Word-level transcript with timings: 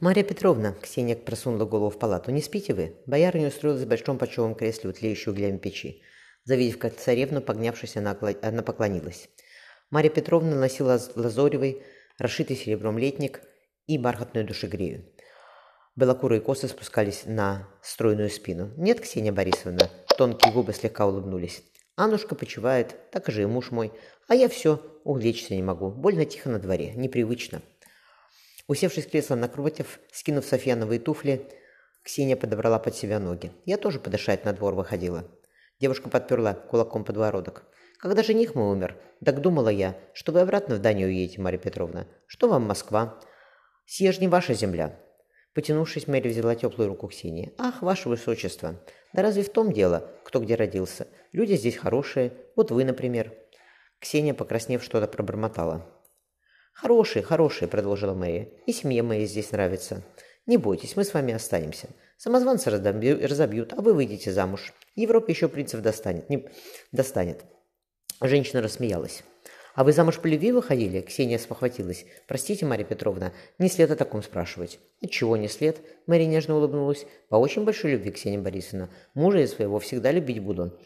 «Марья 0.00 0.24
Петровна»,— 0.24 0.74
Ксения 0.82 1.16
просунула 1.16 1.64
голову 1.64 1.90
в 1.90 1.98
палату,— 1.98 2.30
«не 2.32 2.42
спите 2.42 2.74
вы?» 2.74 2.96
Боярыня 3.06 3.48
устроилась 3.48 3.82
в 3.82 3.88
большом 3.88 4.18
почевом 4.18 4.54
кресле, 4.54 4.92
тлеющей 4.92 5.30
углями 5.30 5.58
печи. 5.58 6.02
Завидев 6.44 6.78
как 6.78 6.96
царевну, 6.96 7.40
погнявшись, 7.40 7.96
она, 7.96 8.18
она 8.42 8.62
поклонилась. 8.62 9.28
Марья 9.90 10.10
Петровна 10.10 10.56
носила 10.56 11.00
лазоревый, 11.14 11.82
расшитый 12.18 12.56
серебром 12.56 12.98
летник 12.98 13.40
и 13.86 13.96
бархатную 13.96 14.46
душегрею. 14.46 15.04
Белокурые 15.96 16.40
косы 16.40 16.66
спускались 16.66 17.22
на 17.24 17.68
стройную 17.80 18.30
спину. 18.30 18.72
«Нет, 18.76 19.00
Ксения 19.00 19.32
Борисовна», 19.32 19.90
тонкие 20.18 20.52
губы 20.52 20.72
слегка 20.72 21.06
улыбнулись. 21.06 21.62
«Аннушка 21.96 22.34
почивает, 22.34 22.96
так 23.12 23.28
же 23.28 23.42
и 23.42 23.46
муж 23.46 23.70
мой, 23.70 23.92
а 24.26 24.34
я 24.34 24.48
все, 24.48 24.80
увлечься 25.04 25.54
не 25.54 25.62
могу, 25.62 25.90
больно 25.90 26.24
тихо 26.24 26.50
на 26.50 26.58
дворе, 26.58 26.92
непривычно». 26.94 27.62
Усевшись 28.66 29.06
в 29.06 29.10
кресло 29.10 29.34
напротив, 29.34 30.00
скинув 30.12 30.44
софьяновые 30.44 31.00
туфли, 31.00 31.46
Ксения 32.02 32.36
подобрала 32.36 32.78
под 32.78 32.94
себя 32.94 33.18
ноги. 33.18 33.52
Я 33.64 33.78
тоже 33.78 33.98
подышать 33.98 34.44
на 34.44 34.52
двор 34.52 34.74
выходила. 34.74 35.24
Девушка 35.80 36.10
подперла 36.10 36.54
кулаком 36.54 37.04
подбородок. 37.04 37.64
Когда 37.98 38.22
жених 38.22 38.54
мой 38.54 38.72
умер, 38.72 38.98
так 39.24 39.40
думала 39.40 39.70
я, 39.70 39.98
что 40.12 40.32
вы 40.32 40.40
обратно 40.40 40.76
в 40.76 40.80
Данию 40.80 41.08
уедете, 41.08 41.40
Марья 41.40 41.58
Петровна. 41.58 42.06
Что 42.26 42.48
вам 42.48 42.64
Москва? 42.64 43.18
Же 43.86 44.20
не 44.20 44.28
ваша 44.28 44.52
земля. 44.52 45.00
Потянувшись, 45.54 46.08
Мэри 46.08 46.28
взяла 46.28 46.56
теплую 46.56 46.88
руку 46.88 47.06
Ксении. 47.06 47.54
«Ах, 47.58 47.80
ваше 47.80 48.08
высочество! 48.08 48.80
Да 49.12 49.22
разве 49.22 49.44
в 49.44 49.50
том 49.50 49.72
дело, 49.72 50.10
кто 50.24 50.40
где 50.40 50.56
родился? 50.56 51.06
Люди 51.32 51.54
здесь 51.54 51.76
хорошие, 51.76 52.32
вот 52.56 52.72
вы, 52.72 52.84
например». 52.84 53.32
Ксения, 54.00 54.34
покраснев, 54.34 54.82
что-то 54.82 55.06
пробормотала. 55.06 55.93
«Хорошие, 56.74 57.22
хорошие»,— 57.22 57.68
продолжила 57.70 58.14
Мэри. 58.14 58.52
«И 58.66 58.72
семье 58.72 59.02
моей 59.02 59.26
здесь 59.26 59.52
нравится. 59.52 60.02
Не 60.46 60.58
бойтесь, 60.58 60.96
мы 60.96 61.04
с 61.04 61.14
вами 61.14 61.32
останемся. 61.32 61.88
Самозванцы 62.18 62.68
разобьют, 62.68 63.72
а 63.72 63.80
вы 63.80 63.94
выйдете 63.94 64.32
замуж. 64.32 64.74
Европа 64.96 65.30
еще 65.30 65.48
принцев 65.48 65.80
достанет. 65.82 66.28
Не... 66.28 66.48
достанет». 66.90 67.44
Женщина 68.20 68.60
рассмеялась. 68.60 69.22
«А 69.74 69.84
вы 69.84 69.92
замуж 69.92 70.18
по 70.18 70.26
любви 70.26 70.50
выходили?» 70.50 71.00
Ксения 71.00 71.38
спохватилась. 71.38 72.06
«Простите, 72.26 72.66
Марья 72.66 72.84
Петровна, 72.84 73.32
не 73.58 73.68
след 73.68 73.90
о 73.90 73.96
таком 73.96 74.22
спрашивать». 74.22 74.80
«Отчего 75.00 75.36
не 75.36 75.48
след?» 75.48 75.80
Мария 76.06 76.26
нежно 76.26 76.56
улыбнулась. 76.56 77.06
«По 77.28 77.36
очень 77.36 77.64
большой 77.64 77.92
любви, 77.92 78.10
Ксения 78.10 78.40
Борисовна. 78.40 78.90
Мужа 79.14 79.38
я 79.38 79.46
своего 79.46 79.78
всегда 79.78 80.10
любить 80.10 80.40
буду. 80.40 80.78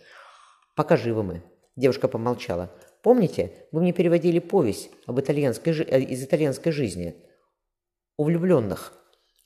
Пока 0.74 0.96
живы 0.96 1.22
мы». 1.22 1.42
Девушка 1.76 2.08
помолчала. 2.08 2.70
Помните, 3.08 3.52
вы 3.72 3.80
мне 3.80 3.94
переводили 3.94 4.38
повесть 4.38 4.90
об 5.06 5.18
итальянской, 5.18 5.72
э, 5.72 6.02
из 6.02 6.22
итальянской 6.22 6.72
жизни? 6.72 7.14
У 8.18 8.24
влюбленных, 8.24 8.92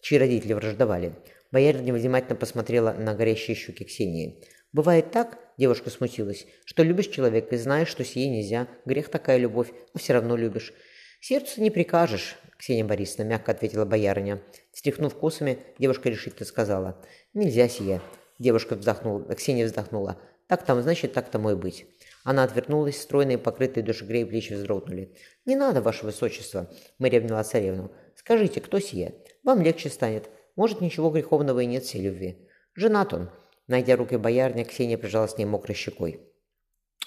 чьи 0.01 0.19
родители 0.19 0.53
враждовали. 0.53 1.15
Боярыня 1.53 1.95
внимательно 1.95 2.35
посмотрела 2.35 2.93
на 2.93 3.15
горящие 3.15 3.55
щеки 3.55 3.85
Ксении. 3.85 4.43
«Бывает 4.73 5.13
так,— 5.13 5.39
девушка 5.59 5.91
смутилась,— 5.91 6.45
что 6.65 6.83
любишь 6.83 7.07
человека 7.07 7.55
и 7.55 7.59
знаешь, 7.59 7.87
что 7.87 8.05
сие 8.05 8.29
нельзя. 8.29 8.67
Грех 8.85 9.09
такая 9.11 9.39
любовь, 9.39 9.71
а 9.95 9.99
все 10.01 10.15
равно 10.15 10.35
любишь. 10.35 10.75
Сердцу 11.21 11.61
не 11.61 11.71
прикажешь,— 11.71 12.37
Ксения 12.59 12.85
Борисовна 12.85 13.29
мягко 13.29 13.53
ответила 13.53 13.85
боярыня. 13.85 14.43
Стряхнув 14.73 15.15
косами, 15.15 15.59
девушка 15.79 16.11
решительно 16.11 16.47
сказала. 16.47 17.01
«Нельзя 17.33 17.69
сие». 17.69 18.01
Девушка 18.41 18.75
вздохнула, 18.75 19.33
Ксения 19.37 19.67
вздохнула. 19.67 20.21
«Так 20.49 20.65
там, 20.65 20.83
значит, 20.83 21.13
так 21.13 21.31
тому 21.31 21.53
и 21.53 21.55
быть». 21.55 21.87
Она 22.25 22.45
отвернулась, 22.45 23.01
стройные, 23.01 23.39
покрытые 23.39 23.85
душегрей 23.85 24.25
плечи 24.25 24.53
вздрогнули. 24.53 25.17
«Не 25.45 25.57
надо, 25.57 25.83
ваше 25.83 26.05
высочество!»– 26.05 26.71
Мария 26.99 27.21
обняла 27.21 27.43
царевну. 27.43 27.91
«Скажите, 28.15 28.61
кто 28.61 28.79
сие? 28.79 29.15
Вам 29.43 29.63
легче 29.63 29.89
станет. 29.89 30.31
Может, 30.55 30.81
ничего 30.81 31.11
греховного 31.11 31.61
и 31.61 31.67
нет 31.67 31.85
всей 31.85 32.03
любви. 32.03 32.49
Женат 32.75 33.13
он». 33.13 33.31
Найдя 33.67 33.97
руки 33.97 34.17
боярня, 34.17 34.65
Ксения 34.65 34.99
прижала 34.99 35.27
с 35.27 35.39
ней 35.39 35.47
мокрой 35.47 35.75
щекой. 35.75 36.21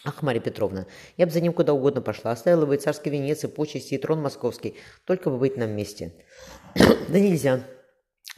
«Ах, 0.04 0.22
Марья 0.22 0.42
Петровна, 0.42 0.86
я 1.18 1.26
бы 1.26 1.32
за 1.32 1.42
ним 1.42 1.54
куда 1.54 1.74
угодно 1.74 2.02
пошла, 2.02 2.32
оставила 2.32 2.66
бы 2.66 2.76
и 2.76 2.78
царский 2.78 3.10
венец, 3.10 3.44
и 3.44 3.48
почести, 3.48 3.96
и 3.96 3.98
трон 3.98 4.22
московский, 4.22 4.76
только 5.06 5.30
бы 5.30 5.38
быть 5.38 5.58
нам 5.58 5.70
вместе». 5.70 6.14
«Да 6.76 7.20
нельзя. 7.20 7.62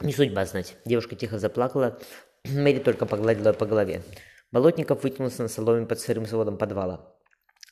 Не 0.00 0.12
судьба 0.12 0.46
знать». 0.46 0.76
Девушка 0.84 1.16
тихо 1.16 1.38
заплакала, 1.38 1.98
Мэри 2.44 2.78
только 2.78 3.04
погладила 3.04 3.52
по 3.52 3.66
голове. 3.66 4.02
Болотников 4.50 5.02
вытянулся 5.02 5.42
на 5.42 5.48
соломе 5.48 5.86
под 5.86 6.00
сырым 6.00 6.26
сводом 6.26 6.56
подвала. 6.56 7.14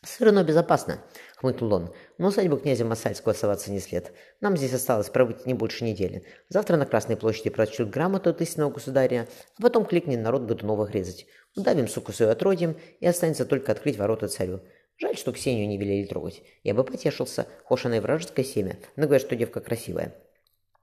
«Сырно 0.07 0.45
безопасно»,— 0.45 1.03
хмыкнул 1.37 1.73
он. 1.73 1.95
«Но 2.19 2.29
усадьбу 2.29 2.59
князя 2.59 2.85
Масальского 2.85 3.33
оставаться 3.33 3.73
не 3.73 3.81
след. 3.81 4.13
Нам 4.41 4.57
здесь 4.57 4.75
осталось 4.75 5.09
пробыть 5.09 5.47
не 5.47 5.55
больше 5.55 5.85
недели. 5.85 6.25
Завтра 6.49 6.77
на 6.77 6.87
Красной 6.87 7.17
площади 7.17 7.51
прочтут 7.51 7.91
грамоту 7.91 8.31
от 8.31 8.41
истинного 8.41 8.71
государя, 8.71 9.27
а 9.59 9.63
потом 9.63 9.85
кликнет 9.87 10.21
народ 10.21 10.43
Годуновых 10.43 10.93
резать. 10.93 11.27
Удавим 11.57 11.89
суку 11.89 12.13
свою 12.13 12.31
отродьем, 12.31 12.77
и 13.01 13.07
останется 13.07 13.47
только 13.47 13.73
открыть 13.73 13.97
ворота 13.97 14.29
царю. 14.29 14.61
Жаль, 14.99 15.17
что 15.17 15.33
Ксению 15.33 15.67
не 15.67 15.79
велели 15.79 16.07
трогать. 16.07 16.43
Я 16.63 16.75
бы 16.75 16.85
потешился, 16.85 17.47
хошь 17.65 17.87
она 17.87 17.97
и 17.97 18.01
вражеское 18.01 18.45
семя, 18.45 18.79
но 18.97 19.05
говорят, 19.05 19.27
что 19.27 19.35
девка 19.35 19.61
красивая». 19.61 20.15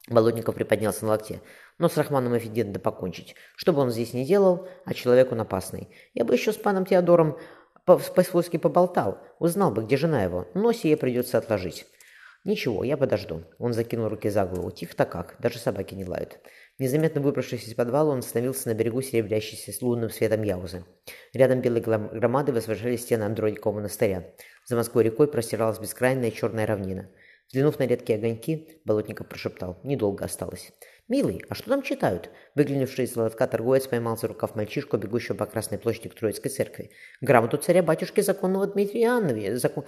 Болотников 0.10 0.56
приподнялся 0.56 1.06
на 1.06 1.12
локте. 1.12 1.42
Но 1.78 1.90
с 1.90 1.98
Рахманом 1.98 2.38
Эфиден 2.38 2.74
да 2.74 2.80
покончить. 2.80 3.36
Что 3.56 3.74
бы 3.74 3.82
он 3.82 3.92
здесь 3.92 4.14
не 4.14 4.26
делал, 4.26 4.68
а 4.86 4.94
человек 4.94 5.32
он 5.32 5.42
опасный. 5.42 5.90
Я 6.14 6.26
бы 6.26 6.34
еще 6.34 6.52
с 6.52 6.58
паном 6.58 6.86
Теодором 6.86 7.38
по-свойски 7.86 8.58
поболтал, 8.58 9.20
узнал 9.40 9.72
бы, 9.72 9.84
где 9.84 9.98
жена 9.98 10.24
его, 10.24 10.48
но 10.54 10.72
сие 10.72 10.96
придется 10.98 11.38
отложить. 11.38 11.86
Ничего, 12.46 12.84
я 12.84 12.98
подожду. 12.98 13.44
Он 13.58 13.72
закинул 13.72 14.10
руки 14.10 14.30
за 14.30 14.46
голову. 14.46 14.70
Тихо-то 14.72 15.06
как, 15.06 15.36
даже 15.40 15.60
собаки 15.60 15.96
не 15.96 16.04
лают. 16.04 16.40
Незаметно 16.78 17.22
выбравшись 17.22 17.68
из 17.68 17.74
подвала, 17.74 18.12
он 18.12 18.20
остановился 18.20 18.68
на 18.68 18.74
берегу 18.74 19.02
серебрящейся 19.02 19.72
с 19.72 19.82
лунным 19.82 20.10
светом 20.10 20.44
Яузы. 20.44 20.84
Рядом 21.32 21.62
белой 21.62 21.80
громады 21.80 22.52
возвышались 22.52 23.04
стены 23.04 23.24
Андроникова 23.24 23.76
монастыря. 23.76 24.34
За 24.66 24.76
Москвой 24.76 25.06
рекой 25.06 25.30
простиралась 25.30 25.80
бескрайняя 25.80 26.32
черная 26.32 26.66
равнина. 26.66 27.10
Взглянув 27.54 27.80
на 27.80 27.86
редкие 27.86 28.18
огоньки, 28.18 28.68
Болотников 28.84 29.28
прошептал. 29.28 29.80
Недолго 29.84 30.26
осталось. 30.26 30.74
«Милый, 31.08 31.44
а 31.50 31.54
что 31.54 31.70
там 31.70 31.84
читают?» 31.84 32.32
Выглянувший 32.56 33.06
из 33.06 33.16
лотка 33.16 33.46
торговец 33.46 33.86
поймал 33.86 34.18
за 34.18 34.28
рукав 34.28 34.56
мальчишку, 34.56 34.98
бегущего 34.98 35.36
по 35.36 35.46
Красной 35.46 35.78
площади 35.78 36.10
к 36.10 36.16
Троицкой 36.16 36.50
церкви. 36.50 36.90
«Грамоту 37.22 37.58
царя-батюшки 37.58 38.22
законного 38.22 38.66
Дмитрия 38.66 39.04
Иоанновича, 39.04 39.58
закон... 39.58 39.84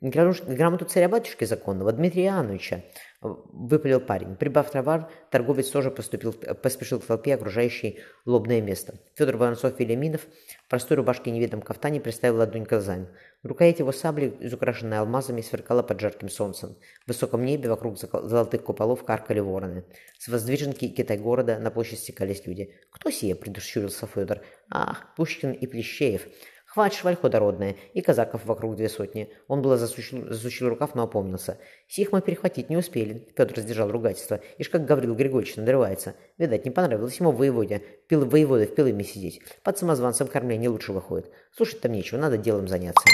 грамоту 0.00 0.84
царя-батюшки 0.84 1.44
законного 1.44 1.92
Дмитрия 1.92 2.24
Иоанновича»,— 2.24 2.82
выпалил 3.20 4.00
парень. 4.00 4.34
Прибав 4.34 4.70
товар, 4.70 5.10
торговец 5.30 5.68
тоже 5.68 5.90
поступил, 5.90 6.32
поспешил 6.32 7.00
к 7.00 7.04
толпе, 7.04 7.34
окружающей 7.34 8.00
лобное 8.24 8.62
место. 8.62 8.94
Федор 9.14 9.36
Воронцов-Велиминов 9.36 10.22
в 10.64 10.70
простой 10.70 10.96
рубашке 10.96 11.30
и 11.30 11.32
невидом 11.32 11.60
кафтане 11.60 12.00
приставил 12.00 12.36
ладонь 12.36 12.64
к 12.64 12.70
глазам. 12.70 13.08
Рукоять 13.42 13.78
его 13.78 13.92
сабли, 13.92 14.34
изукрашенная 14.40 15.00
алмазами, 15.00 15.42
сверкала 15.42 15.82
под 15.82 16.00
жарким 16.00 16.30
солнцем. 16.30 16.76
В 17.04 17.08
высоком 17.08 17.44
небе 17.44 17.68
вокруг 17.68 17.98
золотых 17.98 18.64
куполов 18.64 19.04
каркали 19.04 19.40
вороны. 19.40 19.84
С 20.18 20.28
воздвиженки 20.28 20.88
Китай-города 20.88 21.58
на 21.58 21.70
площадь 21.70 21.98
стекались 21.98 22.46
люди. 22.46 22.74
«Кто 22.90 23.10
сие?»– 23.10 23.34
предушурился 23.36 24.06
Федор. 24.06 24.40
«Ах, 24.70 25.14
Пушкин 25.16 25.52
и 25.52 25.66
Плещеев!» 25.66 26.26
Хватит 26.70 26.98
шваль 26.98 27.16
ходородная, 27.16 27.74
и 27.94 28.00
казаков 28.00 28.44
вокруг 28.44 28.76
две 28.76 28.88
сотни. 28.88 29.28
Он 29.48 29.60
было 29.60 29.76
засучил, 29.76 30.32
засучил 30.32 30.68
рукав, 30.68 30.94
но 30.94 31.02
опомнился. 31.02 31.58
Сих 31.88 32.12
мы 32.12 32.22
перехватить 32.22 32.70
не 32.70 32.76
успели. 32.76 33.26
Федор 33.36 33.58
сдержал 33.58 33.90
ругательство. 33.90 34.40
Ишь, 34.56 34.68
как 34.68 34.84
Гаврил 34.84 35.16
Григорьевич 35.16 35.56
надрывается. 35.56 36.14
Видать, 36.38 36.64
не 36.64 36.70
понравилось 36.70 37.18
ему 37.18 37.32
воеводе. 37.32 37.82
Пил, 38.06 38.24
воевода 38.24 38.66
в 38.66 38.74
пилыми 38.76 39.02
сидеть. 39.02 39.40
Под 39.64 39.78
самозванцем 39.78 40.28
кормление 40.28 40.70
лучше 40.70 40.92
выходит. 40.92 41.28
Слушать 41.56 41.80
там 41.80 41.90
нечего, 41.90 42.20
надо 42.20 42.38
делом 42.38 42.68
заняться. 42.68 43.04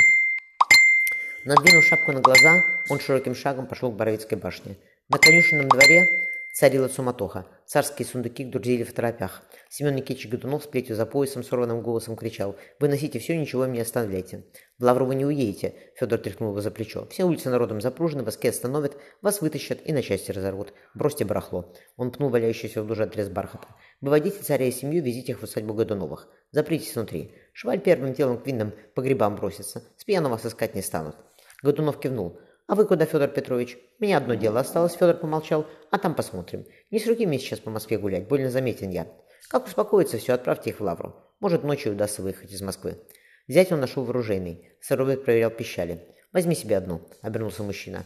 Надвинув 1.46 1.82
шапку 1.82 2.12
на 2.12 2.20
глаза, 2.20 2.62
он 2.90 3.00
широким 3.00 3.34
шагом 3.34 3.66
пошел 3.66 3.90
к 3.90 3.96
Боровицкой 3.96 4.36
башне. 4.36 4.76
На 5.08 5.16
конюшенном 5.16 5.70
дворе 5.70 6.25
царила 6.56 6.88
суматоха. 6.88 7.47
Царские 7.66 8.06
сундуки 8.06 8.42
грузили 8.42 8.82
в 8.82 8.94
торопях. 8.94 9.42
Семен 9.68 9.94
Никитич 9.94 10.26
Годунов 10.26 10.64
с 10.64 10.66
плетью 10.66 10.97
за 10.97 11.04
поясом 11.04 11.44
сорванным 11.44 11.82
голосом 11.82 12.16
кричал 12.16 12.56
«Выносите 12.80 13.18
все, 13.18 13.36
ничего 13.36 13.66
мне 13.66 13.82
оставляйте». 13.82 14.47
«В 14.78 14.84
Лавру 14.84 15.04
вы 15.04 15.16
не 15.16 15.26
уедете»,— 15.26 15.74
Федор 15.97 16.18
тряхнул 16.18 16.50
его 16.53 16.62
за 16.62 16.70
плечо. 16.70 17.06
«Все 17.10 17.24
улицы 17.24 17.50
народом 17.50 17.82
запружены, 17.82 18.22
воски 18.22 18.47
остановят, 18.47 18.97
вас 19.20 19.42
вытащат 19.42 19.80
и 19.84 19.92
на 19.92 20.00
части 20.00 20.30
разорвут. 20.30 20.72
Бросьте 20.94 21.26
барахло». 21.26 21.74
Он 21.98 22.10
пнул 22.10 22.30
валяющийся 22.30 22.82
в 22.82 22.88
луже 22.88 23.02
отрез 23.02 23.28
бархата. 23.28 23.68
«Выводите 24.00 24.42
царя 24.42 24.66
и 24.66 24.72
семью, 24.72 25.02
везите 25.02 25.32
их 25.32 25.41
в 25.41 25.42
усадьбу 25.42 25.74
Годуновых. 25.74 26.26
Запритесь 26.52 26.94
внутри. 26.94 27.34
Шваль 27.52 27.80
первым 27.80 28.14
делом 28.14 28.41
к 28.41 28.47
винным 28.47 28.72
погребам 28.94 29.36
бросится. 29.36 29.82
С 29.98 30.06
вас 30.06 30.47
искать 30.47 30.74
не 30.74 30.80
станут». 30.80 31.16
Годунов 31.62 32.00
кивнул. 32.00 32.41
«А 32.66 32.74
вы 32.74 32.84
куда, 32.84 33.04
Федор 33.04 33.28
Петрович? 33.28 33.78
Меня 34.01 34.18
одно 34.18 34.34
дело 34.34 34.60
осталось»,— 34.60 34.95
Федор 34.98 35.16
помолчал. 35.16 35.66
«А 35.91 35.98
там 35.98 36.15
посмотрим. 36.15 36.66
Не 36.91 36.98
с 36.98 37.07
руки 37.07 37.24
мне 37.24 37.39
сейчас 37.39 37.60
по 37.60 37.71
Москве 37.71 37.97
гулять, 37.97 38.27
больно 38.27 38.51
заметен 38.51 38.91
я. 38.91 39.07
Как 39.48 39.66
успокоится 39.66 40.18
все, 40.18 40.33
отправьте 40.33 40.71
их 40.71 40.80
в 40.80 40.83
Лавру. 40.83 41.15
Может, 41.39 41.63
ночью 41.63 41.92
удастся 41.92 42.22
выехать 42.22 42.53
из 42.53 42.63
Москвы». 42.63 42.98
Взять 43.47 43.71
он 43.71 43.80
нашел 43.80 44.04
вооруженный. 44.04 44.72
Сыровик 44.80 45.24
проверял 45.24 45.51
пищали. 45.51 46.01
«Возьми 46.33 46.57
себе 46.57 46.77
одну»,— 46.77 47.09
обернулся 47.22 47.63
мужчина. 47.63 48.04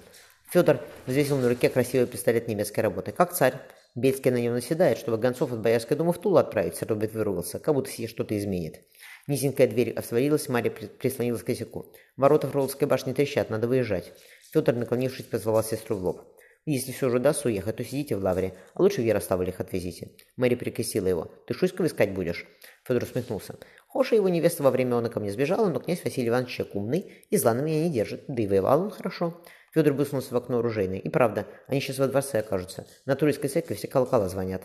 Федор 0.50 0.80
взвесил 1.06 1.38
на 1.38 1.48
руке 1.48 1.70
красивый 1.70 2.06
пистолет 2.06 2.46
немецкой 2.46 2.80
работы. 2.80 3.12
Как 3.12 3.32
царь. 3.32 3.54
Бельский 3.96 4.30
на 4.30 4.36
него 4.36 4.54
наседает, 4.54 4.98
чтобы 4.98 5.18
гонцов 5.18 5.52
от 5.52 5.60
Боярской 5.60 5.96
думы 5.96 6.12
в 6.12 6.18
Тулу 6.18 6.36
отправить, 6.36 6.80
Роберт 6.82 7.12
выругался, 7.12 7.58
как 7.58 7.74
будто 7.74 7.90
себе 7.90 8.06
что-то 8.06 8.38
изменит. 8.38 8.84
Низенькая 9.26 9.66
дверь 9.66 9.90
отворилась, 9.90 10.48
Марья 10.48 10.70
прислонилась 10.70 11.42
к 11.42 11.46
косяку. 11.46 11.92
Ворота 12.16 12.46
Фроловской 12.46 12.86
башни 12.86 13.12
трещат, 13.12 13.50
надо 13.50 13.66
выезжать. 13.66 14.12
Федор, 14.52 14.76
наклонившись, 14.76 15.26
позвал 15.26 15.62
сестру 15.64 15.96
в 15.96 16.04
лоб. 16.04 16.22
Если 16.66 16.92
все 16.92 17.08
же 17.08 17.16
удастся 17.16 17.48
уехать, 17.48 17.76
то 17.76 17.84
сидите 17.84 18.16
в 18.16 18.22
лавре, 18.22 18.54
а 18.74 18.82
лучше 18.82 19.00
в 19.00 19.04
Ярославль 19.04 19.48
их 19.48 19.60
отвезите. 19.60 20.10
Мэри 20.36 20.54
прикосила 20.54 21.08
его. 21.08 21.30
Ты 21.46 21.54
Шуйского 21.54 21.86
искать 21.86 22.12
будешь? 22.12 22.46
Федор 22.84 23.02
усмехнулся. 23.02 23.56
Хоша 23.88 24.14
его 24.14 24.28
невеста 24.28 24.62
во 24.62 24.70
время 24.70 24.96
он 24.96 25.08
ко 25.08 25.20
мне 25.20 25.32
сбежала, 25.32 25.68
но 25.68 25.80
князь 25.80 26.04
Василий 26.04 26.28
Иванович 26.28 26.60
умный 26.74 27.24
и 27.30 27.36
зла 27.36 27.54
на 27.54 27.62
меня 27.62 27.82
не 27.82 27.90
держит, 27.90 28.24
да 28.28 28.42
и 28.42 28.46
воевал 28.46 28.82
он 28.82 28.90
хорошо. 28.90 29.42
Федор 29.72 29.92
высунулся 29.92 30.34
в 30.34 30.36
окно 30.36 30.58
оружейной. 30.58 30.98
И 30.98 31.08
правда, 31.08 31.46
они 31.66 31.80
сейчас 31.80 31.98
во 31.98 32.08
дворце 32.08 32.40
окажутся. 32.40 32.86
На 33.06 33.14
Турецкой 33.14 33.48
церкви 33.48 33.74
все 33.74 33.86
колокола 33.88 34.28
звонят. 34.28 34.62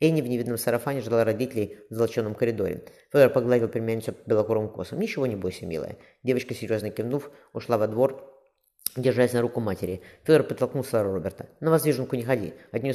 Энни 0.00 0.20
в 0.20 0.28
невидном 0.28 0.58
сарафане 0.58 1.00
ждала 1.00 1.24
родителей 1.24 1.78
в 1.90 1.94
золоченом 1.94 2.34
коридоре. 2.34 2.84
Федор 3.12 3.30
погладил 3.30 3.68
племянницу 3.68 4.14
белокурым 4.26 4.68
косом. 4.68 5.00
«Ничего 5.00 5.26
не 5.26 5.36
бойся, 5.36 5.66
милая». 5.66 5.96
Девочка, 6.22 6.54
серьезно 6.54 6.90
кивнув, 6.90 7.30
ушла 7.52 7.78
во 7.78 7.88
двор, 7.88 8.32
держась 8.96 9.32
на 9.32 9.40
руку 9.40 9.60
матери. 9.60 10.02
Федор 10.24 10.44
подтолкнул 10.44 10.84
Сару 10.84 11.12
Роберта. 11.12 11.48
«На 11.60 11.70
воздвиженку 11.70 12.14
не 12.14 12.22
ходи. 12.22 12.54
От 12.70 12.82
нее, 12.82 12.94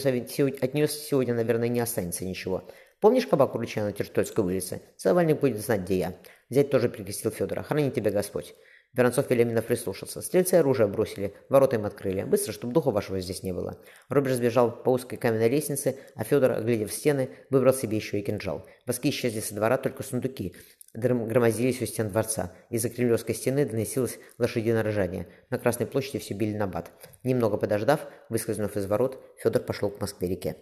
от 0.62 0.74
нее 0.74 0.88
сегодня, 0.88 1.34
наверное, 1.34 1.68
не 1.68 1.82
останется 1.82 2.26
ничего. 2.26 2.64
Помнишь 3.02 3.28
кабак 3.28 3.54
у 3.56 3.58
ручья 3.58 3.84
на 3.84 3.92
Тертольской 3.92 4.44
улице? 4.44 4.82
Завальник 4.98 5.42
будет 5.42 5.60
знать, 5.60 5.82
где 5.82 5.98
я». 5.98 6.18
Зять 6.50 6.72
тоже 6.72 6.88
прикрестил 6.88 7.32
Федора. 7.32 7.64
«Храни 7.64 7.92
тебя 7.92 8.12
Господь». 8.12 8.56
Воронцов 8.94 9.30
Велеминов 9.30 9.66
прислушался. 9.66 10.22
Стрельцы 10.22 10.56
оружие 10.56 10.88
бросили, 10.88 11.34
ворота 11.50 11.78
им 11.78 11.86
открыли. 11.86 12.24
Быстро, 12.24 12.52
чтобы 12.52 12.74
духу 12.74 12.92
вашего 12.92 13.20
здесь 13.20 13.44
не 13.44 13.52
было. 13.52 13.80
Роберт 14.10 14.36
сбежал 14.36 14.72
по 14.72 14.92
узкой 14.92 15.18
каменной 15.18 15.50
лестнице, 15.50 15.98
а 16.16 16.24
Федор, 16.24 16.52
оглядев 16.52 16.94
стены, 16.94 17.30
выбрал 17.50 17.74
себе 17.74 17.98
еще 17.98 18.20
и 18.20 18.24
кинжал. 18.24 18.66
Воски 18.86 19.10
исчезли 19.10 19.40
со 19.40 19.56
двора, 19.56 19.78
только 19.78 20.04
сундуки 20.04 20.54
громозились 20.94 21.82
у 21.82 21.86
стен 21.86 22.10
дворца. 22.10 22.54
Из-за 22.70 22.90
кремлевской 22.90 23.36
стены 23.36 23.66
доносилось 23.66 24.20
лошадиное 24.38 24.84
ржание. 24.84 25.28
На 25.50 25.58
Красной 25.58 25.88
площади 25.88 26.20
все 26.20 26.34
били 26.34 26.56
на 26.56 26.68
бат. 26.68 26.92
Немного 27.24 27.58
подождав, 27.58 28.08
выскользнув 28.30 28.78
из 28.78 28.86
ворот, 28.86 29.22
Федор 29.38 29.64
пошел 29.64 29.90
к 29.90 30.00
Москве-реке. 30.00 30.56